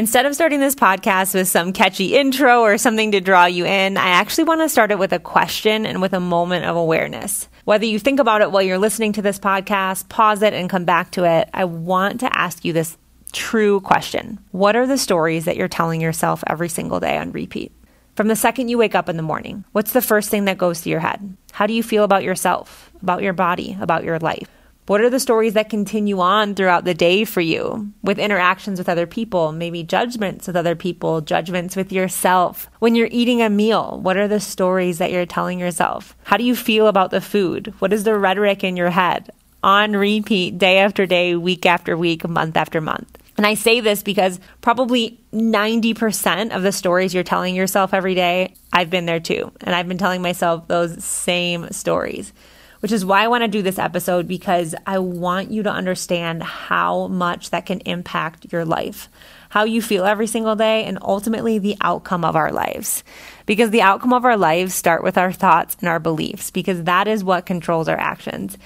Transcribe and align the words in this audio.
Instead 0.00 0.24
of 0.24 0.34
starting 0.34 0.60
this 0.60 0.74
podcast 0.74 1.34
with 1.34 1.46
some 1.46 1.74
catchy 1.74 2.16
intro 2.16 2.62
or 2.62 2.78
something 2.78 3.12
to 3.12 3.20
draw 3.20 3.44
you 3.44 3.66
in, 3.66 3.98
I 3.98 4.08
actually 4.08 4.44
want 4.44 4.62
to 4.62 4.68
start 4.70 4.90
it 4.90 4.98
with 4.98 5.12
a 5.12 5.18
question 5.18 5.84
and 5.84 6.00
with 6.00 6.14
a 6.14 6.20
moment 6.20 6.64
of 6.64 6.74
awareness. 6.74 7.50
Whether 7.66 7.84
you 7.84 7.98
think 7.98 8.18
about 8.18 8.40
it 8.40 8.50
while 8.50 8.62
you're 8.62 8.78
listening 8.78 9.12
to 9.12 9.20
this 9.20 9.38
podcast, 9.38 10.08
pause 10.08 10.40
it 10.40 10.54
and 10.54 10.70
come 10.70 10.86
back 10.86 11.10
to 11.10 11.24
it, 11.24 11.50
I 11.52 11.66
want 11.66 12.20
to 12.20 12.34
ask 12.34 12.64
you 12.64 12.72
this 12.72 12.96
true 13.32 13.82
question 13.82 14.38
What 14.52 14.74
are 14.74 14.86
the 14.86 14.96
stories 14.96 15.44
that 15.44 15.58
you're 15.58 15.68
telling 15.68 16.00
yourself 16.00 16.42
every 16.46 16.70
single 16.70 16.98
day 16.98 17.18
on 17.18 17.32
repeat? 17.32 17.70
From 18.16 18.28
the 18.28 18.36
second 18.36 18.70
you 18.70 18.78
wake 18.78 18.94
up 18.94 19.10
in 19.10 19.18
the 19.18 19.22
morning, 19.22 19.66
what's 19.72 19.92
the 19.92 20.00
first 20.00 20.30
thing 20.30 20.46
that 20.46 20.56
goes 20.56 20.80
through 20.80 20.92
your 20.92 21.00
head? 21.00 21.36
How 21.52 21.66
do 21.66 21.74
you 21.74 21.82
feel 21.82 22.04
about 22.04 22.24
yourself, 22.24 22.90
about 23.02 23.22
your 23.22 23.34
body, 23.34 23.76
about 23.78 24.04
your 24.04 24.18
life? 24.18 24.48
What 24.86 25.00
are 25.02 25.10
the 25.10 25.20
stories 25.20 25.54
that 25.54 25.70
continue 25.70 26.18
on 26.18 26.54
throughout 26.54 26.84
the 26.84 26.94
day 26.94 27.24
for 27.24 27.40
you 27.40 27.92
with 28.02 28.18
interactions 28.18 28.78
with 28.78 28.88
other 28.88 29.06
people, 29.06 29.52
maybe 29.52 29.84
judgments 29.84 30.48
with 30.48 30.56
other 30.56 30.74
people, 30.74 31.20
judgments 31.20 31.76
with 31.76 31.92
yourself? 31.92 32.68
When 32.80 32.96
you're 32.96 33.08
eating 33.12 33.40
a 33.40 33.50
meal, 33.50 34.00
what 34.02 34.16
are 34.16 34.26
the 34.26 34.40
stories 34.40 34.98
that 34.98 35.12
you're 35.12 35.26
telling 35.26 35.60
yourself? 35.60 36.16
How 36.24 36.36
do 36.36 36.44
you 36.44 36.56
feel 36.56 36.88
about 36.88 37.12
the 37.12 37.20
food? 37.20 37.72
What 37.78 37.92
is 37.92 38.02
the 38.02 38.18
rhetoric 38.18 38.64
in 38.64 38.76
your 38.76 38.90
head? 38.90 39.30
On 39.62 39.92
repeat, 39.92 40.58
day 40.58 40.78
after 40.78 41.06
day, 41.06 41.36
week 41.36 41.66
after 41.66 41.96
week, 41.96 42.26
month 42.28 42.56
after 42.56 42.80
month. 42.80 43.16
And 43.36 43.46
I 43.46 43.54
say 43.54 43.80
this 43.80 44.02
because 44.02 44.40
probably 44.60 45.20
90% 45.32 46.54
of 46.54 46.62
the 46.62 46.72
stories 46.72 47.14
you're 47.14 47.22
telling 47.22 47.54
yourself 47.54 47.94
every 47.94 48.14
day, 48.14 48.54
I've 48.72 48.90
been 48.90 49.06
there 49.06 49.20
too. 49.20 49.52
And 49.60 49.74
I've 49.74 49.86
been 49.86 49.98
telling 49.98 50.20
myself 50.20 50.66
those 50.66 51.04
same 51.04 51.70
stories 51.70 52.32
which 52.80 52.92
is 52.92 53.04
why 53.04 53.22
I 53.22 53.28
want 53.28 53.42
to 53.44 53.48
do 53.48 53.62
this 53.62 53.78
episode 53.78 54.26
because 54.26 54.74
I 54.86 54.98
want 54.98 55.50
you 55.50 55.62
to 55.62 55.70
understand 55.70 56.42
how 56.42 57.06
much 57.08 57.50
that 57.50 57.66
can 57.66 57.80
impact 57.80 58.52
your 58.52 58.64
life, 58.64 59.08
how 59.50 59.64
you 59.64 59.82
feel 59.82 60.04
every 60.04 60.26
single 60.26 60.56
day, 60.56 60.84
and 60.84 60.98
ultimately 61.00 61.58
the 61.58 61.76
outcome 61.80 62.24
of 62.24 62.36
our 62.36 62.52
lives. 62.52 63.04
Because 63.46 63.70
the 63.70 63.82
outcome 63.82 64.12
of 64.12 64.24
our 64.24 64.36
lives 64.36 64.74
start 64.74 65.04
with 65.04 65.18
our 65.18 65.32
thoughts 65.32 65.76
and 65.80 65.88
our 65.88 66.00
beliefs, 66.00 66.50
because 66.50 66.84
that 66.84 67.06
is 67.06 67.22
what 67.22 67.46
controls 67.46 67.88
our 67.88 67.98
actions. 67.98 68.56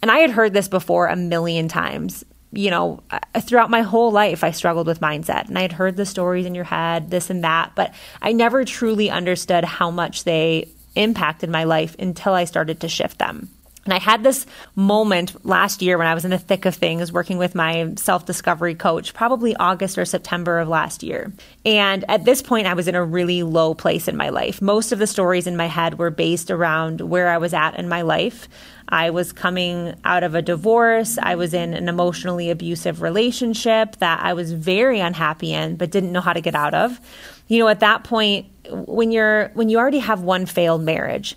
And 0.00 0.10
I 0.10 0.18
had 0.18 0.30
heard 0.30 0.52
this 0.52 0.68
before 0.68 1.08
a 1.08 1.16
million 1.16 1.66
times. 1.68 2.24
You 2.52 2.70
know, 2.70 3.02
throughout 3.40 3.70
my 3.70 3.82
whole 3.82 4.12
life, 4.12 4.44
I 4.44 4.52
struggled 4.52 4.86
with 4.86 5.00
mindset 5.00 5.48
and 5.48 5.58
I 5.58 5.62
had 5.62 5.72
heard 5.72 5.96
the 5.96 6.06
stories 6.06 6.46
in 6.46 6.54
your 6.54 6.62
head, 6.62 7.10
this 7.10 7.28
and 7.28 7.42
that, 7.42 7.72
but 7.74 7.92
I 8.22 8.32
never 8.32 8.64
truly 8.64 9.10
understood 9.10 9.64
how 9.64 9.90
much 9.90 10.22
they 10.22 10.68
impacted 10.94 11.50
my 11.50 11.64
life 11.64 11.96
until 11.98 12.32
I 12.32 12.44
started 12.44 12.78
to 12.80 12.88
shift 12.88 13.18
them. 13.18 13.48
And 13.84 13.92
I 13.92 13.98
had 13.98 14.22
this 14.22 14.46
moment 14.74 15.44
last 15.44 15.82
year 15.82 15.98
when 15.98 16.06
I 16.06 16.14
was 16.14 16.24
in 16.24 16.30
the 16.30 16.38
thick 16.38 16.64
of 16.64 16.74
things 16.74 17.12
working 17.12 17.38
with 17.38 17.54
my 17.54 17.92
self 17.96 18.26
discovery 18.26 18.74
coach, 18.74 19.14
probably 19.14 19.54
August 19.56 19.98
or 19.98 20.04
September 20.04 20.58
of 20.58 20.68
last 20.68 21.02
year. 21.02 21.32
And 21.64 22.04
at 22.08 22.24
this 22.24 22.42
point, 22.42 22.66
I 22.66 22.74
was 22.74 22.88
in 22.88 22.94
a 22.94 23.04
really 23.04 23.42
low 23.42 23.74
place 23.74 24.08
in 24.08 24.16
my 24.16 24.30
life. 24.30 24.62
Most 24.62 24.92
of 24.92 24.98
the 24.98 25.06
stories 25.06 25.46
in 25.46 25.56
my 25.56 25.66
head 25.66 25.98
were 25.98 26.10
based 26.10 26.50
around 26.50 27.00
where 27.00 27.28
I 27.28 27.38
was 27.38 27.52
at 27.52 27.78
in 27.78 27.88
my 27.88 28.02
life. 28.02 28.48
I 28.88 29.10
was 29.10 29.32
coming 29.32 29.94
out 30.04 30.22
of 30.22 30.34
a 30.34 30.42
divorce. 30.42 31.18
I 31.20 31.34
was 31.36 31.54
in 31.54 31.74
an 31.74 31.88
emotionally 31.88 32.50
abusive 32.50 33.02
relationship 33.02 33.96
that 33.96 34.20
I 34.22 34.34
was 34.34 34.52
very 34.52 35.00
unhappy 35.00 35.52
in, 35.52 35.76
but 35.76 35.90
didn't 35.90 36.12
know 36.12 36.20
how 36.20 36.32
to 36.32 36.40
get 36.40 36.54
out 36.54 36.74
of. 36.74 37.00
You 37.48 37.58
know, 37.58 37.68
at 37.68 37.80
that 37.80 38.04
point, 38.04 38.46
when 38.70 39.10
you're 39.10 39.48
when 39.54 39.68
you 39.68 39.78
already 39.78 39.98
have 39.98 40.22
one 40.22 40.46
failed 40.46 40.82
marriage, 40.82 41.36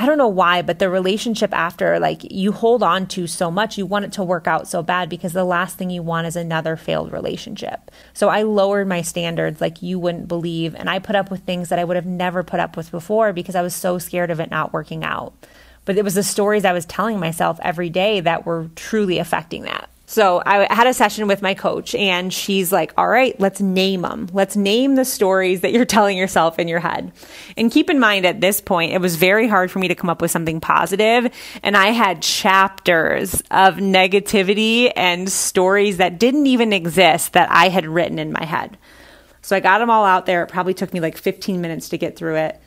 I 0.00 0.06
don't 0.06 0.16
know 0.16 0.28
why, 0.28 0.62
but 0.62 0.78
the 0.78 0.88
relationship 0.88 1.52
after, 1.52 1.98
like, 1.98 2.20
you 2.30 2.52
hold 2.52 2.84
on 2.84 3.08
to 3.08 3.26
so 3.26 3.50
much, 3.50 3.76
you 3.76 3.84
want 3.84 4.04
it 4.04 4.12
to 4.12 4.22
work 4.22 4.46
out 4.46 4.68
so 4.68 4.80
bad 4.80 5.08
because 5.08 5.32
the 5.32 5.42
last 5.42 5.76
thing 5.76 5.90
you 5.90 6.04
want 6.04 6.28
is 6.28 6.36
another 6.36 6.76
failed 6.76 7.12
relationship. 7.12 7.90
So 8.14 8.28
I 8.28 8.42
lowered 8.42 8.86
my 8.86 9.02
standards 9.02 9.60
like 9.60 9.82
you 9.82 9.98
wouldn't 9.98 10.28
believe. 10.28 10.76
And 10.76 10.88
I 10.88 11.00
put 11.00 11.16
up 11.16 11.32
with 11.32 11.42
things 11.42 11.68
that 11.70 11.80
I 11.80 11.84
would 11.84 11.96
have 11.96 12.06
never 12.06 12.44
put 12.44 12.60
up 12.60 12.76
with 12.76 12.92
before 12.92 13.32
because 13.32 13.56
I 13.56 13.62
was 13.62 13.74
so 13.74 13.98
scared 13.98 14.30
of 14.30 14.38
it 14.38 14.52
not 14.52 14.72
working 14.72 15.02
out. 15.02 15.32
But 15.84 15.98
it 15.98 16.04
was 16.04 16.14
the 16.14 16.22
stories 16.22 16.64
I 16.64 16.72
was 16.72 16.86
telling 16.86 17.18
myself 17.18 17.58
every 17.60 17.90
day 17.90 18.20
that 18.20 18.46
were 18.46 18.70
truly 18.76 19.18
affecting 19.18 19.64
that. 19.64 19.90
So 20.10 20.42
I 20.46 20.72
had 20.72 20.86
a 20.86 20.94
session 20.94 21.26
with 21.26 21.42
my 21.42 21.52
coach 21.52 21.94
and 21.94 22.32
she's 22.32 22.72
like, 22.72 22.94
all 22.96 23.06
right, 23.06 23.38
let's 23.38 23.60
name 23.60 24.00
them. 24.00 24.26
Let's 24.32 24.56
name 24.56 24.94
the 24.94 25.04
stories 25.04 25.60
that 25.60 25.72
you're 25.74 25.84
telling 25.98 26.16
yourself 26.16 26.58
in 26.58 26.66
your 26.66 26.80
head. 26.80 27.12
And 27.58 27.70
keep 27.70 27.90
in 27.90 28.00
mind 28.00 28.24
at 28.24 28.40
this 28.40 28.62
point, 28.62 28.94
it 28.94 29.02
was 29.02 29.16
very 29.16 29.46
hard 29.46 29.70
for 29.70 29.80
me 29.80 29.88
to 29.88 29.94
come 29.94 30.08
up 30.08 30.22
with 30.22 30.30
something 30.30 30.62
positive, 30.62 31.30
And 31.62 31.76
I 31.76 31.88
had 31.88 32.22
chapters 32.22 33.42
of 33.50 33.74
negativity 33.74 34.90
and 34.96 35.30
stories 35.30 35.98
that 35.98 36.18
didn't 36.18 36.46
even 36.46 36.72
exist 36.72 37.34
that 37.34 37.50
I 37.50 37.68
had 37.68 37.84
written 37.84 38.18
in 38.18 38.32
my 38.32 38.46
head. 38.46 38.78
So 39.42 39.56
I 39.56 39.60
got 39.60 39.76
them 39.78 39.90
all 39.90 40.06
out 40.06 40.24
there. 40.24 40.42
It 40.42 40.48
probably 40.48 40.72
took 40.72 40.94
me 40.94 41.00
like 41.00 41.18
15 41.18 41.60
minutes 41.60 41.90
to 41.90 41.98
get 41.98 42.16
through 42.16 42.36
it. 42.36 42.58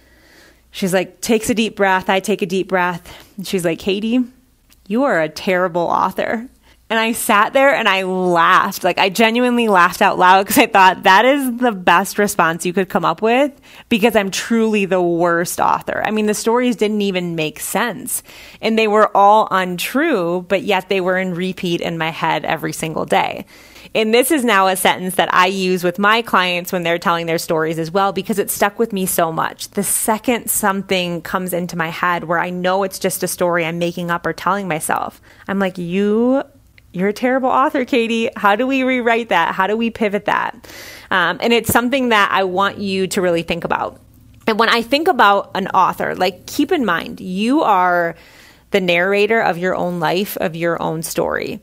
She's 0.70 0.94
like, 0.94 1.22
takes 1.22 1.50
a 1.50 1.56
deep 1.56 1.76
breath. 1.76 2.08
I 2.08 2.20
take 2.20 2.44
a 2.44 2.46
deep 2.46 2.68
breath. 2.68 3.12
And 3.36 3.48
she's 3.48 3.66
like, 3.66 3.80
Katie, 3.80 4.20
you 4.88 5.06
are 5.06 5.20
a 5.20 5.28
terrible 5.28 5.82
author. 5.82 6.48
And 6.92 7.00
I 7.00 7.14
sat 7.14 7.54
there 7.54 7.74
and 7.74 7.88
I 7.88 8.04
laughed. 8.04 8.84
Like 8.84 8.98
I 8.98 9.08
genuinely 9.08 9.70
laughed 9.70 10.02
out 10.02 10.20
loud 10.20 10.42
because 10.46 10.58
I 10.58 10.68
thought 10.68 11.04
that 11.04 11.24
is 11.24 11.56
the 11.56 11.72
best 11.72 12.18
response 12.18 12.66
you 12.66 12.74
could 12.74 12.90
come 12.90 13.06
up 13.06 13.22
with 13.22 13.54
because 13.88 14.14
I'm 14.14 14.30
truly 14.30 14.84
the 14.84 15.02
worst 15.02 15.62
author. 15.62 16.04
I 16.06 16.12
mean, 16.12 16.26
the 16.26 16.34
stories 16.34 16.76
didn't 16.76 17.00
even 17.00 17.38
make 17.38 17.62
sense 17.62 18.24
and 18.62 18.78
they 18.78 18.90
were 18.90 19.10
all 19.16 19.48
untrue, 19.52 20.46
but 20.50 20.64
yet 20.64 20.90
they 20.90 21.00
were 21.00 21.18
in 21.18 21.34
repeat 21.34 21.80
in 21.80 21.98
my 21.98 22.10
head 22.10 22.44
every 22.44 22.74
single 22.74 23.06
day. 23.06 23.46
And 23.96 24.14
this 24.14 24.30
is 24.30 24.44
now 24.44 24.68
a 24.68 24.76
sentence 24.76 25.16
that 25.16 25.34
I 25.34 25.46
use 25.46 25.86
with 25.86 25.98
my 25.98 26.22
clients 26.22 26.74
when 26.74 26.84
they're 26.84 27.00
telling 27.00 27.26
their 27.26 27.38
stories 27.38 27.80
as 27.80 27.90
well 27.90 28.12
because 28.12 28.38
it 28.38 28.52
stuck 28.52 28.78
with 28.78 28.92
me 28.92 29.06
so 29.06 29.32
much. 29.32 29.70
The 29.70 29.84
second 29.84 30.50
something 30.50 31.22
comes 31.22 31.54
into 31.54 31.78
my 31.78 31.88
head 31.88 32.26
where 32.26 32.40
I 32.40 32.50
know 32.50 32.84
it's 32.84 33.00
just 33.00 33.24
a 33.24 33.30
story 33.30 33.66
I'm 33.66 33.80
making 33.80 34.12
up 34.12 34.26
or 34.26 34.34
telling 34.34 34.68
myself, 34.68 35.22
I'm 35.48 35.60
like, 35.60 35.78
you 35.78 36.44
you're 36.94 37.10
a 37.10 37.14
terrible 37.14 37.50
author, 37.50 37.86
Katie. 37.86 38.30
How 38.36 38.56
do 38.56 38.68
we 38.68 38.84
rewrite 38.84 39.30
that? 39.30 39.56
How 39.56 39.68
do 39.68 39.78
we 39.78 39.90
pivot 39.90 40.26
that? 40.26 40.68
Um, 41.10 41.38
and 41.42 41.54
it's 41.54 41.72
something 41.72 42.10
that 42.10 42.30
I 42.32 42.44
want 42.44 42.80
you 42.80 43.08
to 43.08 43.22
really 43.22 43.44
think 43.44 43.64
about. 43.64 44.00
And 44.48 44.60
when 44.60 44.70
I 44.70 44.82
think 44.82 45.08
about 45.08 45.52
an 45.56 45.68
author, 45.68 46.16
like 46.16 46.46
keep 46.46 46.72
in 46.72 46.86
mind, 46.86 47.22
you 47.22 47.62
are 47.62 48.16
the 48.72 48.82
narrator 48.82 49.42
of 49.42 49.58
your 49.58 49.76
own 49.76 50.00
life, 50.00 50.38
of 50.38 50.56
your 50.56 50.82
own 50.82 51.04
story. 51.04 51.62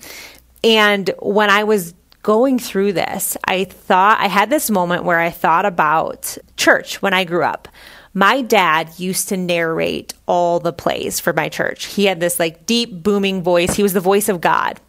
And 0.65 1.11
when 1.21 1.51
I 1.51 1.65
was 1.65 1.95
going 2.23 2.59
through 2.59 2.93
this, 2.93 3.37
I 3.45 3.65
thought 3.65 4.21
I 4.21 4.29
had 4.29 4.51
this 4.51 4.71
moment 4.71 5.05
where 5.05 5.19
I 5.19 5.31
thought 5.31 5.67
about 5.67 6.37
church 6.57 7.01
when 7.03 7.15
I 7.15 7.25
grew 7.25 7.45
up 7.45 7.69
My 8.15 8.43
dad 8.43 8.99
used 8.99 9.29
to 9.29 9.37
narrate 9.37 10.15
all 10.27 10.61
the 10.61 10.73
plays 10.73 11.21
for 11.21 11.33
my 11.33 11.49
church. 11.49 11.87
He 11.87 12.07
had 12.07 12.21
this 12.21 12.39
like 12.39 12.67
deep 12.67 12.91
booming 13.03 13.43
voice. 13.43 13.75
He 13.75 13.83
was 13.83 13.93
the 13.93 14.01
voice 14.01 14.29
of 14.29 14.41
God 14.41 14.81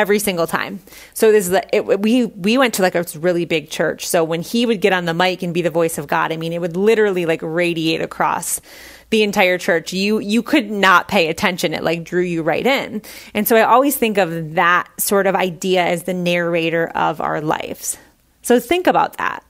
every 0.00 0.18
single 0.18 0.46
time. 0.46 0.80
So 1.12 1.30
this 1.30 1.44
is 1.44 1.50
the, 1.50 1.76
it, 1.76 2.00
we 2.00 2.24
we 2.24 2.56
went 2.56 2.74
to 2.74 2.82
like 2.82 2.94
a 2.94 3.04
really 3.18 3.44
big 3.44 3.68
church. 3.68 4.08
So 4.08 4.24
when 4.24 4.40
he 4.40 4.64
would 4.64 4.80
get 4.80 4.94
on 4.94 5.04
the 5.04 5.12
mic 5.12 5.42
and 5.42 5.52
be 5.52 5.60
the 5.60 5.68
voice 5.70 5.98
of 5.98 6.06
God, 6.06 6.32
I 6.32 6.38
mean, 6.38 6.54
it 6.54 6.60
would 6.60 6.74
literally 6.74 7.26
like 7.26 7.40
radiate 7.42 8.00
across 8.00 8.62
the 9.10 9.22
entire 9.22 9.58
church. 9.58 9.92
You 9.92 10.18
you 10.18 10.42
could 10.42 10.70
not 10.70 11.06
pay 11.06 11.28
attention. 11.28 11.74
It 11.74 11.84
like 11.84 12.02
drew 12.02 12.22
you 12.22 12.42
right 12.42 12.66
in. 12.66 13.02
And 13.34 13.46
so 13.46 13.56
I 13.56 13.62
always 13.62 13.94
think 13.94 14.16
of 14.16 14.54
that 14.54 14.88
sort 14.98 15.26
of 15.26 15.34
idea 15.34 15.84
as 15.84 16.04
the 16.04 16.14
narrator 16.14 16.88
of 16.88 17.20
our 17.20 17.42
lives. 17.42 17.98
So 18.40 18.58
think 18.58 18.86
about 18.86 19.18
that. 19.18 19.44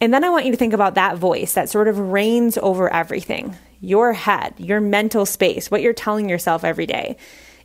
And 0.00 0.14
then 0.14 0.22
I 0.22 0.30
want 0.30 0.46
you 0.46 0.52
to 0.52 0.56
think 0.56 0.72
about 0.72 0.94
that 0.94 1.18
voice 1.18 1.54
that 1.54 1.68
sort 1.68 1.88
of 1.88 1.98
reigns 1.98 2.56
over 2.56 2.90
everything. 2.92 3.56
Your 3.80 4.12
head, 4.12 4.54
your 4.58 4.80
mental 4.80 5.26
space, 5.26 5.68
what 5.68 5.82
you're 5.82 5.92
telling 5.94 6.28
yourself 6.28 6.62
every 6.62 6.86
day 6.86 7.16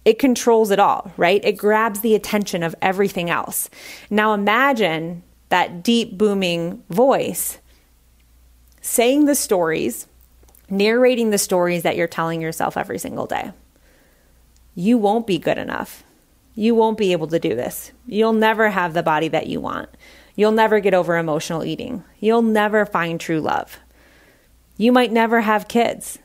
it 0.06 0.20
controls 0.20 0.70
it 0.70 0.80
all, 0.80 1.12
right? 1.18 1.44
It 1.44 1.58
grabs 1.58 2.02
the 2.02 2.14
attention 2.14 2.62
of 2.62 2.76
everything 2.82 3.30
else. 3.30 3.70
Now 4.12 4.34
imagine 4.34 5.24
that 5.50 5.84
deep 5.84 6.18
booming 6.18 6.84
voice 6.90 7.58
saying 8.82 9.26
the 9.26 9.36
stories, 9.36 10.06
narrating 10.70 11.32
the 11.32 11.40
stories 11.40 11.82
that 11.82 11.96
you're 11.96 12.08
telling 12.08 12.40
yourself 12.40 12.78
every 12.78 13.00
single 13.00 13.26
day. 13.26 13.52
You 14.76 15.00
won't 15.00 15.26
be 15.26 15.40
good 15.40 15.58
enough. 15.58 16.04
You 16.54 16.76
won't 16.76 17.00
be 17.00 17.12
able 17.12 17.28
to 17.28 17.40
do 17.40 17.56
this. 17.56 17.92
You'll 18.06 18.34
never 18.34 18.70
have 18.70 18.94
the 18.94 19.04
body 19.04 19.28
that 19.30 19.48
you 19.48 19.60
want. 19.60 19.90
You'll 20.36 20.52
never 20.52 20.80
get 20.80 20.94
over 20.94 21.18
emotional 21.18 21.64
eating. 21.64 22.04
You'll 22.20 22.42
never 22.44 22.86
find 22.86 23.20
true 23.20 23.42
love. 23.42 23.80
You 24.78 24.92
might 24.92 25.12
never 25.12 25.42
have 25.42 25.68
kids 25.68 26.20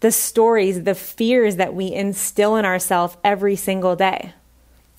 the 0.00 0.12
stories, 0.12 0.84
the 0.84 0.94
fears 0.94 1.56
that 1.56 1.74
we 1.74 1.92
instill 1.92 2.56
in 2.56 2.64
ourselves 2.64 3.16
every 3.24 3.56
single 3.56 3.96
day. 3.96 4.32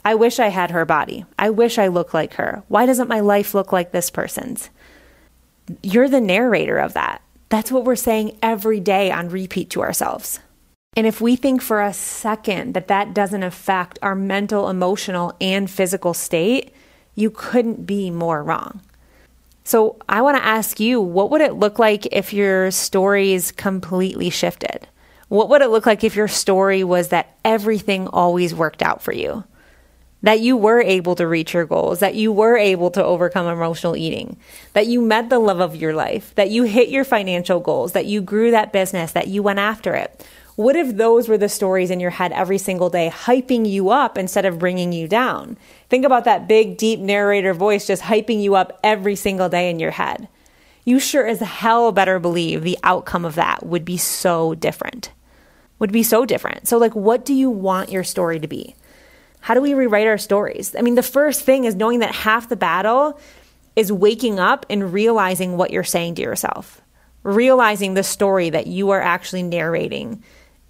I 0.03 0.15
wish 0.15 0.39
I 0.39 0.47
had 0.47 0.71
her 0.71 0.85
body. 0.85 1.25
I 1.37 1.49
wish 1.49 1.77
I 1.77 1.87
looked 1.87 2.13
like 2.13 2.35
her. 2.35 2.63
Why 2.67 2.85
doesn't 2.85 3.09
my 3.09 3.19
life 3.19 3.53
look 3.53 3.71
like 3.71 3.91
this 3.91 4.09
person's? 4.09 4.69
You're 5.83 6.09
the 6.09 6.21
narrator 6.21 6.77
of 6.77 6.93
that. 6.93 7.21
That's 7.49 7.71
what 7.71 7.83
we're 7.83 7.95
saying 7.95 8.37
every 8.41 8.79
day 8.79 9.11
on 9.11 9.29
repeat 9.29 9.69
to 9.71 9.81
ourselves. 9.81 10.39
And 10.95 11.05
if 11.05 11.21
we 11.21 11.35
think 11.35 11.61
for 11.61 11.81
a 11.81 11.93
second 11.93 12.73
that 12.73 12.87
that 12.87 13.13
doesn't 13.13 13.43
affect 13.43 13.99
our 14.01 14.15
mental, 14.15 14.69
emotional, 14.69 15.35
and 15.39 15.69
physical 15.69 16.13
state, 16.13 16.73
you 17.13 17.29
couldn't 17.29 17.85
be 17.85 18.09
more 18.09 18.41
wrong. 18.41 18.81
So 19.67 19.97
I 20.07 20.21
want 20.21 20.37
to 20.37 20.45
ask 20.45 20.79
you 20.79 21.01
what 21.01 21.29
would 21.29 21.41
it 21.41 21.55
look 21.55 21.77
like 21.77 22.05
if 22.13 22.31
your 22.31 22.71
stories 22.71 23.51
completely 23.51 24.29
shifted? 24.29 24.87
What 25.27 25.49
would 25.49 25.61
it 25.61 25.67
look 25.67 25.85
like 25.85 26.05
if 26.05 26.15
your 26.15 26.29
story 26.29 26.85
was 26.85 27.09
that 27.09 27.35
everything 27.43 28.07
always 28.07 28.55
worked 28.55 28.81
out 28.81 29.01
for 29.01 29.11
you? 29.11 29.43
That 30.21 30.39
you 30.39 30.55
were 30.55 30.79
able 30.79 31.15
to 31.15 31.27
reach 31.27 31.53
your 31.53 31.65
goals, 31.65 31.99
that 31.99 32.15
you 32.15 32.31
were 32.31 32.55
able 32.55 32.91
to 32.91 33.03
overcome 33.03 33.45
emotional 33.47 33.97
eating, 33.97 34.37
that 34.71 34.87
you 34.87 35.01
met 35.01 35.29
the 35.29 35.37
love 35.37 35.59
of 35.59 35.75
your 35.75 35.93
life, 35.93 36.33
that 36.35 36.49
you 36.49 36.63
hit 36.63 36.87
your 36.87 37.03
financial 37.03 37.59
goals, 37.59 37.91
that 37.91 38.05
you 38.05 38.21
grew 38.21 38.51
that 38.51 38.71
business, 38.71 39.11
that 39.11 39.27
you 39.27 39.43
went 39.43 39.59
after 39.59 39.93
it. 39.95 40.25
What 40.57 40.75
if 40.75 40.97
those 40.97 41.29
were 41.29 41.37
the 41.37 41.49
stories 41.49 41.91
in 41.91 41.99
your 41.99 42.09
head 42.09 42.31
every 42.31 42.57
single 42.57 42.89
day, 42.89 43.11
hyping 43.13 43.69
you 43.69 43.91
up 43.91 44.17
instead 44.17 44.43
of 44.43 44.57
bringing 44.57 44.91
you 44.91 45.07
down? 45.07 45.55
Think 45.87 46.03
about 46.03 46.23
that 46.23 46.47
big, 46.47 46.77
deep 46.77 46.99
narrator 46.99 47.53
voice 47.53 47.85
just 47.85 48.01
hyping 48.01 48.41
you 48.41 48.55
up 48.55 48.79
every 48.83 49.15
single 49.15 49.49
day 49.49 49.69
in 49.69 49.79
your 49.79 49.91
head. 49.91 50.27
You 50.83 50.99
sure 50.99 51.27
as 51.27 51.41
hell 51.41 51.91
better 51.91 52.17
believe 52.17 52.63
the 52.63 52.79
outcome 52.81 53.23
of 53.23 53.35
that 53.35 53.67
would 53.67 53.85
be 53.85 53.97
so 53.97 54.55
different. 54.55 55.11
Would 55.77 55.91
be 55.91 56.01
so 56.01 56.25
different. 56.25 56.67
So, 56.67 56.79
like, 56.79 56.95
what 56.95 57.23
do 57.23 57.35
you 57.35 57.51
want 57.51 57.91
your 57.91 58.03
story 58.03 58.39
to 58.39 58.47
be? 58.47 58.75
How 59.41 59.53
do 59.53 59.61
we 59.61 59.75
rewrite 59.75 60.07
our 60.07 60.17
stories? 60.17 60.75
I 60.75 60.81
mean, 60.81 60.95
the 60.95 61.03
first 61.03 61.43
thing 61.43 61.65
is 61.65 61.75
knowing 61.75 61.99
that 61.99 62.15
half 62.15 62.49
the 62.49 62.55
battle 62.55 63.19
is 63.75 63.91
waking 63.91 64.39
up 64.39 64.65
and 64.71 64.91
realizing 64.91 65.55
what 65.55 65.69
you're 65.69 65.83
saying 65.83 66.15
to 66.15 66.23
yourself, 66.23 66.81
realizing 67.21 67.93
the 67.93 68.01
story 68.01 68.49
that 68.49 68.65
you 68.65 68.89
are 68.89 69.01
actually 69.01 69.43
narrating 69.43 70.23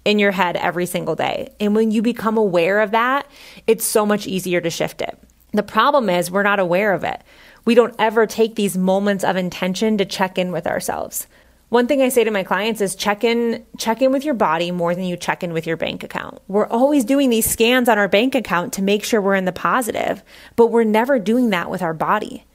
in 0.08 0.18
your 0.18 0.32
head 0.32 0.56
every 0.56 0.86
single 0.86 1.14
day. 1.14 1.52
And 1.60 1.76
when 1.76 1.90
you 1.90 2.00
become 2.00 2.38
aware 2.38 2.80
of 2.80 2.92
that, 2.92 3.26
it's 3.66 3.84
so 3.84 4.06
much 4.06 4.26
easier 4.26 4.58
to 4.58 4.70
shift 4.70 5.02
it. 5.02 5.18
The 5.52 5.62
problem 5.62 6.08
is 6.08 6.30
we're 6.30 6.42
not 6.42 6.58
aware 6.58 6.94
of 6.94 7.04
it. 7.04 7.22
We 7.66 7.74
don't 7.74 7.94
ever 7.98 8.26
take 8.26 8.54
these 8.54 8.78
moments 8.78 9.22
of 9.22 9.36
intention 9.36 9.98
to 9.98 10.06
check 10.06 10.38
in 10.38 10.50
with 10.50 10.66
ourselves. 10.66 11.26
One 11.68 11.86
thing 11.86 12.00
I 12.00 12.08
say 12.08 12.24
to 12.24 12.30
my 12.30 12.42
clients 12.42 12.80
is 12.80 12.96
check 12.96 13.22
in 13.22 13.66
check 13.76 14.00
in 14.00 14.10
with 14.10 14.24
your 14.24 14.32
body 14.32 14.70
more 14.70 14.94
than 14.94 15.04
you 15.04 15.18
check 15.18 15.42
in 15.42 15.52
with 15.52 15.66
your 15.66 15.76
bank 15.76 16.02
account. 16.02 16.38
We're 16.48 16.66
always 16.66 17.04
doing 17.04 17.28
these 17.28 17.44
scans 17.44 17.90
on 17.90 17.98
our 17.98 18.08
bank 18.08 18.34
account 18.34 18.72
to 18.74 18.82
make 18.82 19.04
sure 19.04 19.20
we're 19.20 19.34
in 19.34 19.44
the 19.44 19.52
positive, 19.52 20.22
but 20.56 20.68
we're 20.68 20.84
never 20.84 21.18
doing 21.18 21.50
that 21.50 21.68
with 21.68 21.82
our 21.82 21.92
body. 21.92 22.46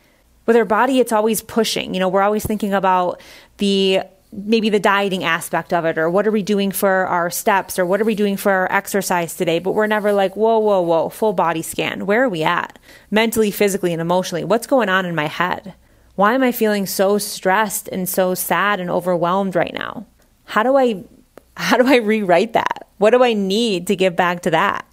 With 0.48 0.56
our 0.56 0.66
body 0.66 1.00
it's 1.00 1.12
always 1.12 1.44
pushing. 1.44 1.94
You 1.94 2.00
know, 2.00 2.10
we're 2.10 2.24
always 2.24 2.44
thinking 2.44 2.74
about 2.74 3.22
the 3.58 4.02
maybe 4.36 4.70
the 4.70 4.80
dieting 4.80 5.24
aspect 5.24 5.74
of 5.74 5.86
it 5.86 5.98
or 5.98 6.10
what 6.10 6.28
are 6.28 6.32
we 6.32 6.44
doing 6.44 6.72
for 6.72 7.06
our 7.08 7.30
steps 7.30 7.78
or 7.78 7.86
what 7.86 8.02
are 8.02 8.06
we 8.06 8.16
doing 8.16 8.38
for 8.38 8.52
our 8.52 8.72
exercise 8.72 9.36
today? 9.36 9.60
But 9.60 9.74
we're 9.74 9.88
never 9.88 10.12
like 10.12 10.36
whoa 10.36 10.60
whoa 10.60 10.82
whoa 10.82 11.10
full 11.10 11.34
body 11.34 11.62
scan. 11.62 12.06
Where 12.06 12.24
are 12.24 12.30
we 12.30 12.44
at? 12.44 12.80
Mentally 13.12 13.52
physically 13.52 13.94
and 13.94 14.02
emotionally 14.02 14.44
what's 14.44 14.68
going 14.68 14.90
on 14.90 15.06
in 15.06 15.16
my 15.16 15.28
head? 15.28 15.76
Why 16.16 16.34
am 16.34 16.44
i 16.44 16.52
feeling 16.52 16.86
so 16.86 17.18
stressed 17.18 17.88
and 17.88 18.08
so 18.08 18.36
sad 18.36 18.80
and 18.80 18.90
overwhelmed 18.90 19.56
right 19.56 19.74
now? 19.74 20.06
How 20.46 20.64
do 20.64 20.78
i 20.78 21.04
how 21.58 21.78
do 21.78 21.88
i 21.88 21.98
rewrite 21.98 22.54
that? 22.54 22.88
What 22.98 23.12
do 23.12 23.24
i 23.24 23.34
need 23.34 23.88
to 23.88 23.96
give 23.96 24.16
back 24.16 24.42
to 24.42 24.52
that? 24.52 24.86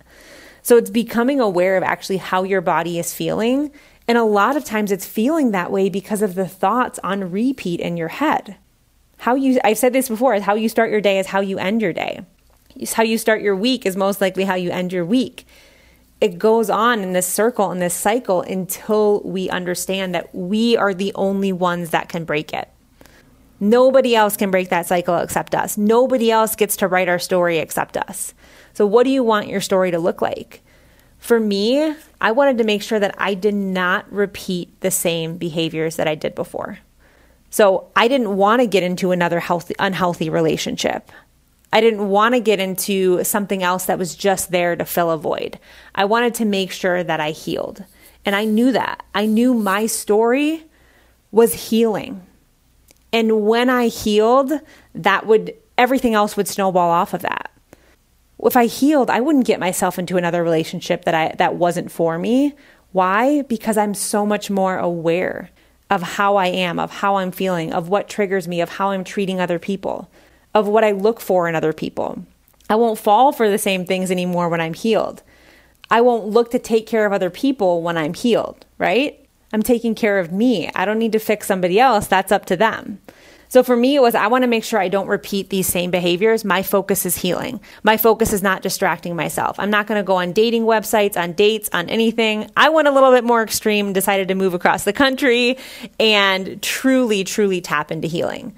So 0.63 0.77
it's 0.77 0.91
becoming 0.91 1.41
aware 1.41 1.77
of 1.77 1.83
actually 1.83 2.19
how 2.19 2.43
your 2.43 2.61
body 2.61 2.99
is 2.99 3.15
feeling 3.15 3.73
and 4.07 4.19
a 4.19 4.25
lot 4.25 4.57
of 4.57 4.65
times 4.65 4.91
it's 4.91 5.07
feeling 5.07 5.53
that 5.53 5.71
way 5.71 5.89
because 5.89 6.21
of 6.21 6.35
the 6.35 6.49
thoughts 6.49 6.99
on 7.05 7.31
repeat 7.31 7.81
in 7.81 7.97
your 7.97 8.09
head 8.09 8.57
how 9.21 9.35
you 9.35 9.61
I've 9.63 9.79
said 9.79 9.93
this 9.93 10.09
before, 10.09 10.35
is 10.35 10.43
how 10.43 10.55
you 10.55 10.69
start 10.69 10.91
your 10.91 11.03
day 11.03 11.19
is 11.19 11.27
how 11.27 11.41
you 11.41 11.59
end 11.59 11.83
your 11.83 11.93
day. 11.93 12.21
It's 12.75 12.95
how 12.95 13.03
you 13.03 13.19
start 13.19 13.43
your 13.43 13.55
week 13.55 13.85
is 13.85 13.95
most 13.95 14.21
likely 14.21 14.45
how 14.45 14.55
you 14.55 14.71
end 14.71 14.93
your 14.93 15.05
week. 15.05 15.47
It 16.23 16.39
goes 16.39 16.71
on 16.71 17.01
in 17.01 17.13
this 17.13 17.27
circle 17.27 17.71
in 17.71 17.81
this 17.81 17.95
cycle 17.95 18.41
until 18.43 19.21
we 19.21 19.51
understand 19.51 20.15
that 20.15 20.35
we 20.35 20.77
are 20.77 20.95
the 20.95 21.13
only 21.15 21.53
ones 21.53 21.91
that 21.91 22.09
can 22.09 22.25
break 22.25 22.55
it. 22.55 22.69
Nobody 23.61 24.17
else 24.17 24.39
can 24.39 24.51
break 24.51 24.71
that 24.71 24.87
cycle 24.87 25.19
except 25.19 25.55
us. 25.55 25.77
Nobody 25.77 26.31
else 26.31 26.57
gets 26.57 26.77
to 26.79 26.89
write 26.89 27.11
our 27.11 27.19
story 27.19 27.59
except 27.59 27.99
us. 27.99 28.33
So, 28.73 28.87
what 28.87 29.05
do 29.05 29.11
you 29.11 29.23
want 29.23 29.49
your 29.49 29.61
story 29.61 29.91
to 29.91 29.99
look 29.99 30.23
like? 30.23 30.63
For 31.19 31.39
me, 31.39 31.95
I 32.23 32.33
wanted 32.33 32.57
to 32.57 32.65
make 32.65 32.81
sure 32.81 32.99
that 32.99 33.15
I 33.19 33.35
did 33.35 33.55
not 33.55 34.11
repeat 34.11 34.81
the 34.81 34.91
same 34.91 35.37
behaviors 35.37 35.97
that 35.97 36.09
I 36.09 36.15
did 36.15 36.35
before. 36.35 36.79
So 37.51 37.91
I 37.97 38.09
didn't 38.09 38.37
want 38.37 38.61
to 38.61 38.67
get 38.67 38.83
into 38.83 39.11
another 39.11 39.41
healthy, 39.41 39.75
unhealthy 39.79 40.31
relationship. 40.31 41.11
I 41.73 41.81
didn't 41.81 42.09
want 42.09 42.35
to 42.35 42.41
get 42.41 42.61
into 42.61 43.23
something 43.25 43.63
else 43.63 43.87
that 43.87 43.99
was 43.99 44.15
just 44.15 44.51
there 44.51 44.75
to 44.77 44.85
fill 44.85 45.11
a 45.11 45.19
void. 45.19 45.59
I 45.95 46.05
wanted 46.05 46.35
to 46.35 46.45
make 46.45 46.73
sure 46.73 47.05
that 47.05 47.21
I 47.21 47.31
healed. 47.31 47.85
And 48.25 48.35
I 48.35 48.45
knew 48.45 48.73
that. 48.73 49.03
I 49.15 49.27
knew 49.27 49.55
my 49.55 49.87
story 49.87 50.65
was 51.31 51.71
healing. 51.71 52.27
And 53.13 53.47
when 53.47 53.69
I 53.71 53.89
healed, 53.89 54.53
that 54.95 55.27
would 55.27 55.55
everything 55.79 56.15
else 56.15 56.37
would 56.37 56.49
snowball 56.49 56.91
off 56.91 57.15
of 57.15 57.23
that. 57.23 57.51
If 58.43 58.57
I 58.57 58.67
healed, 58.67 59.11
I 59.11 59.21
wouldn't 59.21 59.47
get 59.47 59.61
myself 59.61 59.99
into 59.99 60.17
another 60.17 60.43
relationship 60.43 61.05
that 61.05 61.15
I 61.15 61.35
that 61.39 61.57
wasn't 61.57 61.91
for 61.91 62.19
me. 62.19 62.55
Why? 62.93 63.43
Because 63.43 63.77
I'm 63.77 63.95
so 63.95 64.27
much 64.27 64.51
more 64.51 64.79
aware 64.79 65.51
of 65.91 66.03
how 66.03 66.37
I 66.37 66.47
am, 66.47 66.79
of 66.79 66.91
how 66.91 67.17
I'm 67.17 67.33
feeling, 67.33 67.73
of 67.73 67.89
what 67.89 68.09
triggers 68.09 68.47
me, 68.49 68.61
of 68.61 68.71
how 68.71 68.91
I'm 68.91 69.05
treating 69.05 69.41
other 69.41 69.59
people, 69.59 70.09
of 70.55 70.69
what 70.69 70.85
I 70.85 70.93
look 70.93 71.21
for 71.21 71.49
in 71.49 71.55
other 71.55 71.73
people. 71.73 72.25
I 72.69 72.77
won't 72.77 72.99
fall 72.99 73.33
for 73.33 73.51
the 73.51 73.59
same 73.59 73.85
things 73.85 74.11
anymore 74.11 74.49
when 74.49 74.61
I'm 74.61 74.75
healed. 74.75 75.23
I 75.91 76.01
won't 76.01 76.27
look 76.27 76.53
to 76.53 76.59
take 76.61 76.87
care 76.87 77.05
of 77.05 77.13
other 77.13 77.31
people 77.31 77.83
when 77.83 77.99
I'm 77.99 78.15
healed, 78.15 78.65
right? 78.79 79.19
I'm 79.53 79.63
taking 79.63 79.97
care 79.97 80.21
of 80.21 80.31
me. 80.31 80.71
I 80.77 80.85
don't 80.85 81.01
need 81.01 81.11
to 81.13 81.19
fix 81.19 81.49
somebody 81.49 81.81
else. 81.81 82.07
That's 82.07 82.31
up 82.31 82.47
to 82.47 82.57
them. 82.57 83.01
So 83.51 83.65
for 83.65 83.77
me, 83.77 83.97
it 83.97 84.01
was 84.01 84.15
I 84.15 84.29
want 84.29 84.43
to 84.43 84.49
make 84.49 84.63
sure 84.63 84.79
I 84.79 84.89
don't 84.89 85.09
repeat 85.09 85.51
these 85.51 85.67
same 85.67 85.91
behaviors. 85.91 86.45
My 86.45 86.63
focus 86.63 87.05
is 87.05 87.17
healing. 87.17 87.61
My 87.83 87.97
focus 87.97 88.33
is 88.33 88.43
not 88.43 88.63
distracting 88.63 89.17
myself. 89.17 89.59
I'm 89.59 89.71
not 89.71 89.89
going 89.89 89.99
to 89.99 90.07
go 90.07 90.17
on 90.17 90.33
dating 90.33 90.67
websites, 90.67 91.17
on 91.17 91.33
dates, 91.33 91.69
on 91.73 91.91
anything. 91.91 92.49
I 92.57 92.69
went 92.69 92.87
a 92.87 92.93
little 92.93 93.11
bit 93.11 93.25
more 93.25 93.43
extreme, 93.43 93.93
decided 93.93 94.29
to 94.29 94.37
move 94.37 94.55
across 94.55 94.85
the 94.85 94.93
country 94.93 95.59
and 95.99 96.63
truly, 96.63 97.25
truly 97.25 97.61
tap 97.61 97.91
into 97.91 98.07
healing. 98.07 98.55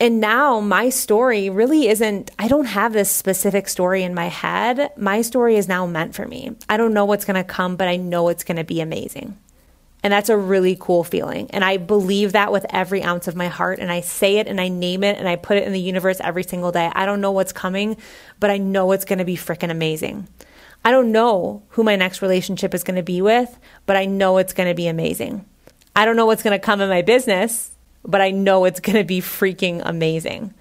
And 0.00 0.18
now 0.18 0.60
my 0.60 0.88
story 0.88 1.50
really 1.50 1.88
isn't, 1.88 2.30
I 2.38 2.48
don't 2.48 2.64
have 2.64 2.94
this 2.94 3.10
specific 3.10 3.68
story 3.68 4.02
in 4.02 4.14
my 4.14 4.28
head. 4.28 4.90
My 4.96 5.20
story 5.20 5.56
is 5.56 5.68
now 5.68 5.84
meant 5.84 6.14
for 6.14 6.26
me. 6.26 6.56
I 6.70 6.78
don't 6.78 6.94
know 6.94 7.04
what's 7.04 7.26
going 7.26 7.36
to 7.36 7.44
come, 7.44 7.76
but 7.76 7.88
I 7.88 7.96
know 7.96 8.30
it's 8.30 8.44
going 8.44 8.56
to 8.56 8.64
be 8.64 8.80
amazing. 8.80 9.36
And 10.02 10.12
that's 10.12 10.28
a 10.28 10.36
really 10.36 10.76
cool 10.80 11.04
feeling. 11.04 11.50
And 11.50 11.64
I 11.64 11.76
believe 11.76 12.32
that 12.32 12.52
with 12.52 12.64
every 12.70 13.02
ounce 13.02 13.28
of 13.28 13.36
my 13.36 13.48
heart. 13.48 13.78
And 13.78 13.92
I 13.92 14.00
say 14.00 14.38
it 14.38 14.48
and 14.48 14.60
I 14.60 14.68
name 14.68 15.04
it 15.04 15.18
and 15.18 15.28
I 15.28 15.36
put 15.36 15.58
it 15.58 15.64
in 15.64 15.72
the 15.72 15.80
universe 15.80 16.20
every 16.20 16.42
single 16.42 16.72
day. 16.72 16.90
I 16.94 17.06
don't 17.06 17.20
know 17.20 17.32
what's 17.32 17.52
coming, 17.52 17.96
but 18.38 18.50
I 18.50 18.56
know 18.56 18.92
it's 18.92 19.04
going 19.04 19.18
to 19.18 19.24
be 19.24 19.36
freaking 19.36 19.70
amazing. 19.70 20.26
I 20.84 20.90
don't 20.90 21.12
know 21.12 21.62
who 21.70 21.84
my 21.84 21.96
next 21.96 22.22
relationship 22.22 22.72
is 22.72 22.84
going 22.84 22.96
to 22.96 23.02
be 23.02 23.20
with, 23.20 23.58
but 23.84 23.96
I 23.96 24.06
know 24.06 24.38
it's 24.38 24.54
going 24.54 24.68
to 24.68 24.74
be 24.74 24.88
amazing. 24.88 25.44
I 25.94 26.06
don't 26.06 26.16
know 26.16 26.26
what's 26.26 26.42
going 26.42 26.58
to 26.58 26.64
come 26.64 26.80
in 26.80 26.88
my 26.88 27.02
business, 27.02 27.72
but 28.02 28.22
I 28.22 28.30
know 28.30 28.64
it's 28.64 28.80
going 28.80 28.96
to 28.96 29.04
be 29.04 29.20
freaking 29.20 29.82
amazing. 29.84 30.54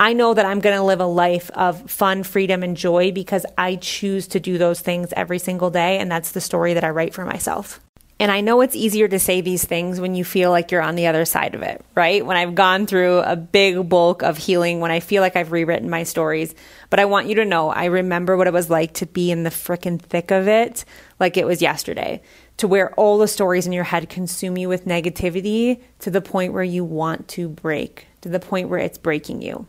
I 0.00 0.14
know 0.14 0.34
that 0.34 0.46
I'm 0.46 0.60
going 0.60 0.76
to 0.76 0.82
live 0.82 1.00
a 1.00 1.06
life 1.06 1.50
of 1.50 1.88
fun, 1.90 2.22
freedom, 2.22 2.62
and 2.62 2.76
joy 2.76 3.12
because 3.12 3.44
I 3.58 3.76
choose 3.76 4.26
to 4.28 4.40
do 4.40 4.56
those 4.56 4.80
things 4.80 5.12
every 5.12 5.38
single 5.38 5.70
day. 5.70 5.98
And 5.98 6.10
that's 6.10 6.32
the 6.32 6.40
story 6.40 6.74
that 6.74 6.84
I 6.84 6.90
write 6.90 7.14
for 7.14 7.24
myself. 7.24 7.80
And 8.20 8.30
I 8.30 8.42
know 8.42 8.60
it's 8.60 8.76
easier 8.76 9.08
to 9.08 9.18
say 9.18 9.40
these 9.40 9.64
things 9.64 9.98
when 9.98 10.14
you 10.14 10.24
feel 10.24 10.50
like 10.50 10.70
you're 10.70 10.82
on 10.82 10.94
the 10.94 11.06
other 11.06 11.24
side 11.24 11.54
of 11.54 11.62
it, 11.62 11.82
right? 11.94 12.24
When 12.24 12.36
I've 12.36 12.54
gone 12.54 12.86
through 12.86 13.20
a 13.20 13.34
big 13.34 13.88
bulk 13.88 14.22
of 14.22 14.36
healing, 14.36 14.80
when 14.80 14.90
I 14.90 15.00
feel 15.00 15.22
like 15.22 15.36
I've 15.36 15.52
rewritten 15.52 15.88
my 15.88 16.02
stories. 16.02 16.54
But 16.90 17.00
I 17.00 17.06
want 17.06 17.28
you 17.28 17.36
to 17.36 17.46
know 17.46 17.70
I 17.70 17.86
remember 17.86 18.36
what 18.36 18.46
it 18.46 18.52
was 18.52 18.68
like 18.68 18.92
to 18.94 19.06
be 19.06 19.30
in 19.30 19.42
the 19.44 19.48
frickin' 19.48 19.98
thick 19.98 20.30
of 20.30 20.48
it 20.48 20.84
like 21.18 21.38
it 21.38 21.46
was 21.46 21.62
yesterday, 21.62 22.20
to 22.58 22.68
where 22.68 22.92
all 22.92 23.16
the 23.16 23.26
stories 23.26 23.66
in 23.66 23.72
your 23.72 23.84
head 23.84 24.10
consume 24.10 24.58
you 24.58 24.68
with 24.68 24.84
negativity 24.84 25.80
to 26.00 26.10
the 26.10 26.20
point 26.20 26.52
where 26.52 26.62
you 26.62 26.84
want 26.84 27.26
to 27.28 27.48
break, 27.48 28.06
to 28.20 28.28
the 28.28 28.38
point 28.38 28.68
where 28.68 28.80
it's 28.80 28.98
breaking 28.98 29.40
you. 29.40 29.66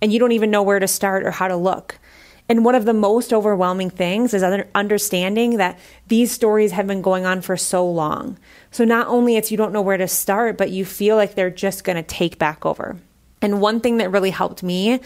And 0.00 0.12
you 0.12 0.20
don't 0.20 0.32
even 0.32 0.52
know 0.52 0.62
where 0.62 0.78
to 0.78 0.86
start 0.86 1.26
or 1.26 1.32
how 1.32 1.48
to 1.48 1.56
look. 1.56 1.98
And 2.48 2.64
one 2.64 2.74
of 2.74 2.84
the 2.84 2.92
most 2.92 3.32
overwhelming 3.32 3.88
things 3.88 4.34
is 4.34 4.42
understanding 4.42 5.56
that 5.56 5.78
these 6.08 6.32
stories 6.32 6.72
have 6.72 6.86
been 6.86 7.00
going 7.00 7.24
on 7.24 7.40
for 7.40 7.56
so 7.56 7.88
long. 7.88 8.36
So 8.70 8.84
not 8.84 9.06
only 9.06 9.36
it's 9.36 9.50
you 9.50 9.56
don't 9.56 9.72
know 9.72 9.80
where 9.80 9.96
to 9.96 10.08
start, 10.08 10.58
but 10.58 10.70
you 10.70 10.84
feel 10.84 11.16
like 11.16 11.34
they're 11.34 11.50
just 11.50 11.84
going 11.84 11.96
to 11.96 12.02
take 12.02 12.38
back 12.38 12.66
over. 12.66 12.98
And 13.40 13.60
one 13.60 13.80
thing 13.80 13.96
that 13.98 14.10
really 14.10 14.30
helped 14.30 14.62
me 14.62 15.00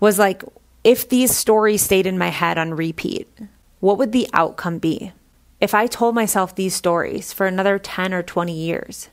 was 0.00 0.18
like 0.18 0.42
if 0.84 1.08
these 1.08 1.34
stories 1.34 1.82
stayed 1.82 2.06
in 2.06 2.18
my 2.18 2.28
head 2.28 2.58
on 2.58 2.74
repeat, 2.74 3.28
what 3.80 3.98
would 3.98 4.12
the 4.12 4.28
outcome 4.32 4.78
be? 4.78 5.12
If 5.60 5.74
I 5.74 5.86
told 5.86 6.14
myself 6.14 6.54
these 6.54 6.74
stories 6.74 7.32
for 7.32 7.46
another 7.46 7.78
10 7.78 8.12
or 8.12 8.22
20 8.22 8.52
years, 8.52 9.08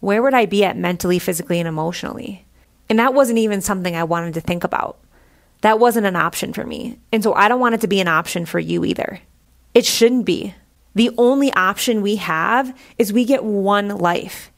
where 0.00 0.22
would 0.22 0.34
I 0.34 0.46
be 0.46 0.64
at 0.64 0.78
mentally, 0.78 1.18
physically, 1.18 1.58
and 1.58 1.68
emotionally? 1.68 2.46
And 2.88 2.98
that 2.98 3.12
wasn't 3.12 3.38
even 3.38 3.60
something 3.60 3.94
I 3.94 4.04
wanted 4.04 4.34
to 4.34 4.40
think 4.40 4.64
about. 4.64 4.98
That 5.62 5.78
wasn't 5.78 6.06
an 6.06 6.16
option 6.16 6.52
for 6.52 6.64
me. 6.64 6.98
And 7.12 7.22
so 7.22 7.34
I 7.34 7.48
don't 7.48 7.60
want 7.60 7.74
it 7.74 7.80
to 7.82 7.88
be 7.88 8.00
an 8.00 8.08
option 8.08 8.46
for 8.46 8.58
you 8.58 8.84
either. 8.84 9.20
It 9.74 9.84
shouldn't 9.84 10.26
be. 10.26 10.54
The 10.94 11.10
only 11.18 11.52
option 11.52 12.02
we 12.02 12.16
have 12.16 12.76
is 12.98 13.12
we 13.12 13.24
get 13.24 13.44
one 13.44 13.88
life. 13.88 14.50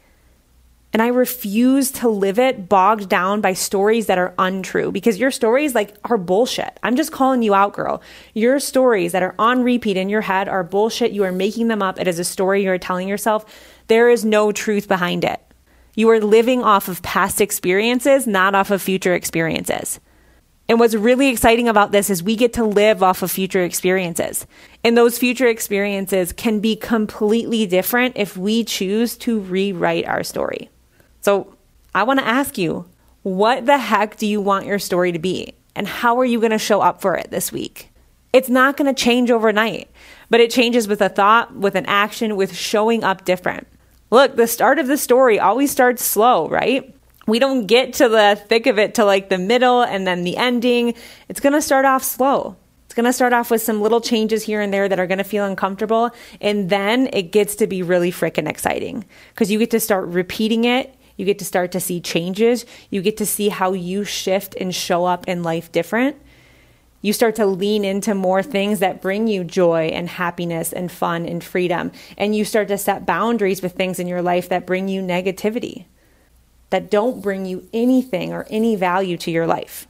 And 0.93 1.01
I 1.01 1.09
refuse 1.09 1.91
to 1.93 2.09
live 2.09 2.39
it 2.39 2.69
bogged 2.69 3.09
down 3.09 3.41
by 3.41 3.55
stories 3.55 4.07
that 4.07 4.19
are 4.19 4.35
untrue 4.39 4.93
because 4.93 5.19
your 5.19 5.31
stories 5.31 5.75
like 5.75 5.97
are 6.05 6.19
bullshit. 6.19 6.79
I'm 6.83 6.97
just 6.97 7.13
calling 7.13 7.43
you 7.43 7.55
out, 7.55 7.73
girl. 7.73 8.03
Your 8.35 8.61
stories 8.61 9.13
that 9.13 9.23
are 9.23 9.35
on 9.39 9.63
repeat 9.63 9.97
in 9.97 10.11
your 10.11 10.21
head 10.21 10.49
are 10.49 10.63
bullshit. 10.63 11.13
You 11.13 11.25
are 11.25 11.33
making 11.33 11.69
them 11.69 11.83
up. 11.83 11.99
It 11.99 12.09
is 12.09 12.19
a 12.19 12.25
story 12.25 12.65
you're 12.65 12.77
telling 12.77 13.09
yourself. 13.09 13.47
There 13.87 14.11
is 14.11 14.25
no 14.25 14.53
truth 14.53 14.87
behind 14.87 15.25
it. 15.25 15.41
You 15.95 16.11
are 16.11 16.21
living 16.21 16.63
off 16.63 16.89
of 16.89 17.03
past 17.03 17.41
experiences, 17.41 18.27
not 18.27 18.55
off 18.55 18.71
of 18.71 18.83
future 18.83 19.15
experiences. 19.15 19.99
And 20.73 20.81
what's 20.81 20.95
really 20.95 21.29
exciting 21.29 21.69
about 21.69 21.93
this 21.93 22.09
is 22.09 22.23
we 22.23 22.35
get 22.35 22.55
to 22.55 22.65
live 22.65 23.03
off 23.03 23.23
of 23.23 23.31
future 23.31 23.63
experiences. 23.63 24.47
And 24.83 24.97
those 24.97 25.19
future 25.19 25.47
experiences 25.47 26.33
can 26.33 26.61
be 26.61 26.77
completely 26.77 27.67
different 27.67 28.17
if 28.17 28.39
we 28.39 28.65
choose 28.65 29.19
to 29.19 29.39
rewrite 29.39 30.07
our 30.07 30.25
story. 30.25 30.71
So 31.21 31.55
I 31.95 32.05
want 32.05 32.21
to 32.21 32.27
ask 32.27 32.57
you, 32.57 32.87
what 33.23 33.67
the 33.67 33.77
heck 33.77 34.17
do 34.17 34.27
you 34.27 34.41
want 34.41 34.65
your 34.65 34.79
story 34.79 35.13
to 35.13 35.19
be? 35.19 35.53
And 35.77 35.87
how 35.87 36.19
are 36.19 36.25
you 36.25 36.39
going 36.41 36.53
to 36.53 36.59
show 36.59 36.81
up 36.81 37.03
for 37.03 37.17
it 37.17 37.31
this 37.31 37.53
week? 37.53 37.91
It's 38.33 38.49
not 38.49 38.79
going 38.79 38.93
to 38.93 38.99
change 38.99 39.31
overnight, 39.31 39.91
but 40.31 40.41
it 40.41 40.51
changes 40.51 40.89
with 40.89 41.03
a 41.03 41.11
thought, 41.11 41.55
with 41.55 41.75
an 41.75 41.85
action, 41.85 42.35
with 42.35 42.57
showing 42.57 43.05
up 43.05 43.27
different. 43.27 43.67
Look, 44.11 44.37
the 44.37 44.47
start 44.47 44.79
of 44.79 44.87
the 44.87 44.97
story 44.97 45.39
always 45.39 45.71
starts 45.71 46.03
slow, 46.03 46.49
right? 46.49 46.95
We 47.27 47.39
don't 47.39 47.67
get 47.67 47.95
to 47.95 48.09
the 48.09 48.41
thick 48.49 48.67
of 48.67 48.79
it 48.79 48.95
to 48.95 49.05
like 49.05 49.29
the 49.29 49.39
middle 49.39 49.83
and 49.83 50.07
then 50.07 50.25
the 50.25 50.37
ending. 50.37 50.95
It's 51.29 51.41
going 51.41 51.53
to 51.53 51.63
start 51.63 51.85
off 51.85 52.03
slow. 52.03 52.57
It's 52.87 52.95
going 52.95 53.07
to 53.07 53.13
start 53.13 53.33
off 53.33 53.51
with 53.51 53.63
some 53.63 53.81
little 53.81 54.01
changes 54.01 54.43
here 54.43 54.61
and 54.61 54.73
there 54.73 54.89
that 54.89 54.99
are 54.99 55.07
going 55.07 55.19
to 55.19 55.25
feel 55.25 55.47
uncomfortable. 55.47 56.11
And 56.41 56.69
then 56.69 57.09
it 57.13 57.33
gets 57.33 57.57
to 57.57 57.67
be 57.67 57.83
really 57.83 58.13
freaking 58.13 58.49
exciting 58.49 59.07
because 59.31 59.51
you 59.51 59.59
get 59.59 59.71
to 59.71 59.81
start 59.81 60.09
repeating 60.09 60.65
it. 60.65 60.95
You 61.17 61.25
get 61.25 61.39
to 61.39 61.45
start 61.45 61.73
to 61.73 61.81
see 61.81 62.01
changes. 62.01 62.67
You 62.91 63.01
get 63.01 63.17
to 63.19 63.27
see 63.27 63.49
how 63.49 63.73
you 63.73 64.05
shift 64.05 64.55
and 64.61 64.75
show 64.75 65.05
up 65.05 65.29
in 65.29 65.43
life 65.43 65.73
different. 65.73 66.17
You 67.01 67.13
start 67.13 67.37
to 67.37 67.47
lean 67.47 67.85
into 67.85 68.15
more 68.15 68.43
things 68.43 68.81
that 68.81 69.03
bring 69.03 69.27
you 69.27 69.43
joy 69.43 69.87
and 69.87 70.09
happiness 70.09 70.73
and 70.73 70.91
fun 70.91 71.27
and 71.27 71.43
freedom. 71.43 71.93
And 72.17 72.37
you 72.37 72.45
start 72.45 72.69
to 72.69 72.79
set 72.79 73.07
boundaries 73.07 73.63
with 73.63 73.73
things 73.73 73.99
in 73.99 74.07
your 74.07 74.23
life 74.23 74.51
that 74.51 74.67
bring 74.67 74.89
you 74.89 75.03
negativity 75.03 75.87
that 76.73 76.91
don't 76.91 77.23
bring 77.23 77.47
you 77.47 77.69
anything 77.73 78.33
or 78.33 78.47
any 78.51 78.75
value 78.75 79.17
to 79.19 79.31
your 79.31 79.47
life. 79.47 79.87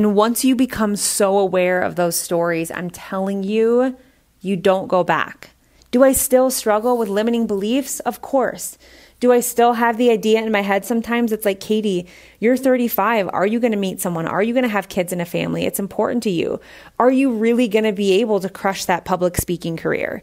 And 0.00 0.14
once 0.14 0.44
you 0.44 0.56
become 0.56 0.96
so 0.96 1.38
aware 1.38 1.80
of 1.80 1.94
those 1.94 2.18
stories, 2.18 2.70
I'm 2.70 2.90
telling 2.90 3.44
you, 3.44 3.96
you 4.40 4.56
don't 4.56 4.88
go 4.88 5.04
back. 5.04 5.50
Do 5.90 6.02
I 6.04 6.12
still 6.12 6.50
struggle 6.50 6.98
with 6.98 7.08
limiting 7.08 7.46
beliefs? 7.46 8.00
Of 8.00 8.20
course. 8.20 8.76
Do 9.20 9.32
I 9.32 9.40
still 9.40 9.74
have 9.74 9.96
the 9.96 10.10
idea 10.10 10.42
in 10.42 10.52
my 10.52 10.60
head 10.60 10.84
sometimes? 10.84 11.32
It's 11.32 11.46
like, 11.46 11.60
Katie, 11.60 12.06
you're 12.40 12.56
35. 12.56 13.30
Are 13.32 13.46
you 13.46 13.60
going 13.60 13.72
to 13.72 13.78
meet 13.78 14.00
someone? 14.00 14.26
Are 14.26 14.42
you 14.42 14.52
going 14.52 14.64
to 14.64 14.68
have 14.68 14.88
kids 14.88 15.12
and 15.12 15.22
a 15.22 15.26
family? 15.26 15.64
It's 15.64 15.78
important 15.78 16.22
to 16.24 16.30
you. 16.30 16.60
Are 16.98 17.10
you 17.10 17.30
really 17.30 17.68
going 17.68 17.84
to 17.84 17.92
be 17.92 18.20
able 18.20 18.40
to 18.40 18.50
crush 18.50 18.84
that 18.86 19.06
public 19.06 19.36
speaking 19.36 19.76
career? 19.76 20.22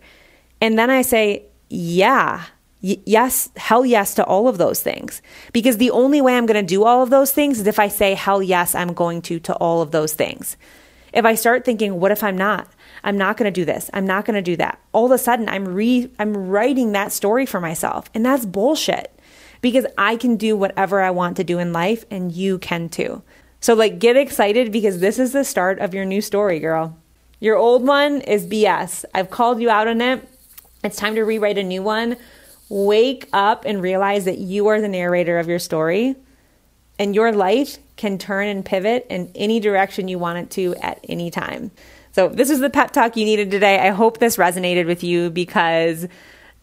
And 0.62 0.78
then 0.78 0.90
I 0.90 1.02
say, 1.02 1.46
yeah, 1.70 2.44
yes, 2.84 3.50
hell 3.56 3.86
yes 3.86 4.14
to 4.16 4.26
all 4.26 4.48
of 4.48 4.58
those 4.58 4.82
things. 4.82 5.22
Because 5.54 5.78
the 5.78 5.92
only 5.92 6.22
way 6.22 6.36
I'm 6.36 6.46
going 6.46 6.64
to 6.64 6.68
do 6.68 6.84
all 6.84 7.02
of 7.02 7.10
those 7.10 7.32
things 7.32 7.60
is 7.60 7.68
if 7.68 7.80
I 7.80 7.88
say, 7.88 8.14
hell 8.14 8.44
yes, 8.44 8.76
I'm 8.76 8.94
going 8.94 9.22
to, 9.24 9.40
to 9.40 9.56
all 9.56 9.82
of 9.82 9.92
those 9.92 10.14
things. 10.14 10.58
If 11.14 11.26
I 11.26 11.36
start 11.36 11.64
thinking, 11.64 12.00
what 12.00 12.12
if 12.12 12.24
I'm 12.24 12.38
not? 12.38 12.68
I'm 13.04 13.18
not 13.18 13.38
going 13.38 13.52
to 13.52 13.52
do 13.52 13.66
this. 13.66 13.90
I'm 13.94 14.06
not 14.06 14.26
going 14.26 14.36
to 14.36 14.42
do 14.42 14.58
that. 14.58 14.80
All 14.92 15.06
of 15.06 15.12
a 15.12 15.18
sudden, 15.18 15.48
I'm 15.48 15.68
re 15.68 16.12
I'm 16.20 16.36
writing 16.50 16.92
that 16.92 17.12
story 17.12 17.46
for 17.46 17.60
myself, 17.60 18.10
and 18.14 18.26
that's 18.26 18.46
bullshit. 18.46 19.12
Because 19.62 19.86
I 19.98 20.18
can 20.18 20.36
do 20.36 20.58
whatever 20.58 21.02
I 21.02 21.12
want 21.12 21.38
to 21.38 21.44
do 21.44 21.60
in 21.60 21.72
life, 21.72 22.04
and 22.12 22.32
you 22.32 22.58
can 22.58 22.90
too. 22.90 23.22
So, 23.62 23.74
like, 23.74 24.00
get 24.00 24.18
excited 24.18 24.72
because 24.72 25.00
this 25.00 25.20
is 25.20 25.32
the 25.32 25.46
start 25.46 25.80
of 25.80 25.94
your 25.94 26.04
new 26.04 26.20
story, 26.20 26.60
girl. 26.60 26.98
Your 27.40 27.56
old 27.56 27.86
one 27.86 28.22
is 28.22 28.46
BS. 28.46 29.06
I've 29.14 29.30
called 29.30 29.62
you 29.62 29.70
out 29.70 29.88
on 29.88 30.02
it. 30.02 30.28
It's 30.84 30.98
time 30.98 31.16
to 31.16 31.24
rewrite 31.24 31.58
a 31.58 31.64
new 31.64 31.84
one 31.84 32.18
wake 32.70 33.28
up 33.34 33.66
and 33.66 33.82
realize 33.82 34.26
that 34.26 34.38
you 34.38 34.68
are 34.68 34.82
the 34.82 34.88
narrator 34.88 35.40
of 35.40 35.48
your 35.48 35.60
story 35.60 36.16
and 37.00 37.16
your 37.16 37.32
life 37.32 37.78
can 37.96 38.18
turn 38.18 38.48
and 38.48 38.66
pivot 38.66 39.06
in 39.10 39.32
any 39.36 39.60
direction 39.60 40.08
you 40.08 40.20
want 40.20 40.40
it 40.40 40.50
to 40.52 40.76
at 40.76 41.00
any 41.08 41.32
time. 41.32 41.72
So, 42.12 42.30
this 42.30 42.50
is 42.50 42.60
the 42.60 42.70
pep 42.70 42.92
talk 42.92 43.18
you 43.18 43.26
needed 43.26 43.50
today. 43.50 43.80
I 43.80 43.90
hope 43.90 44.20
this 44.20 44.38
resonated 44.38 44.86
with 44.86 45.04
you 45.04 45.32
because 45.32 46.04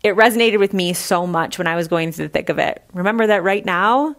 it 0.03 0.15
resonated 0.15 0.59
with 0.59 0.73
me 0.73 0.93
so 0.93 1.27
much 1.27 1.59
when 1.59 1.67
I 1.67 1.77
was 1.77 1.89
going 1.89 2.13
through 2.13 2.27
the 2.27 2.33
thick 2.33 2.49
of 2.49 2.59
it. 2.59 2.85
Remember 2.93 3.27
that 3.27 3.43
right 3.43 3.65
now, 3.65 4.15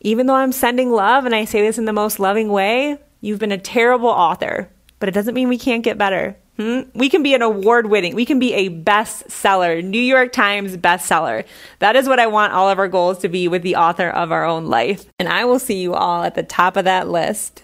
even 0.00 0.26
though 0.26 0.34
I'm 0.34 0.52
sending 0.52 0.90
love 0.90 1.24
and 1.24 1.34
I 1.34 1.44
say 1.44 1.62
this 1.62 1.78
in 1.78 1.84
the 1.84 1.92
most 1.92 2.18
loving 2.18 2.48
way, 2.48 2.98
you've 3.20 3.38
been 3.38 3.52
a 3.52 3.58
terrible 3.58 4.08
author, 4.08 4.68
but 4.98 5.08
it 5.08 5.12
doesn't 5.12 5.34
mean 5.34 5.48
we 5.48 5.58
can't 5.58 5.84
get 5.84 5.96
better. 5.96 6.36
Hmm? 6.56 6.82
We 6.94 7.08
can 7.08 7.24
be 7.24 7.34
an 7.34 7.42
award 7.42 7.86
winning, 7.86 8.14
we 8.14 8.24
can 8.24 8.38
be 8.38 8.54
a 8.54 8.70
bestseller, 8.70 9.82
New 9.82 9.98
York 9.98 10.32
Times 10.32 10.76
bestseller. 10.76 11.44
That 11.80 11.96
is 11.96 12.08
what 12.08 12.20
I 12.20 12.28
want 12.28 12.52
all 12.52 12.70
of 12.70 12.78
our 12.78 12.86
goals 12.86 13.18
to 13.18 13.28
be 13.28 13.48
with 13.48 13.62
the 13.62 13.74
author 13.74 14.08
of 14.08 14.30
our 14.30 14.44
own 14.44 14.66
life. 14.66 15.06
And 15.18 15.28
I 15.28 15.44
will 15.44 15.58
see 15.58 15.80
you 15.80 15.94
all 15.94 16.22
at 16.22 16.36
the 16.36 16.44
top 16.44 16.76
of 16.76 16.84
that 16.84 17.08
list. 17.08 17.63